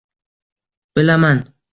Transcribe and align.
Bilaman 0.95 1.45